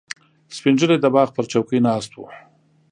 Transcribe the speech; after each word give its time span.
سپین 0.57 0.75
ږیری 0.79 0.97
د 1.01 1.05
باغ 1.15 1.29
پر 1.35 1.45
چوکۍ 1.51 1.79
ناست 1.87 2.11
و. 2.15 2.19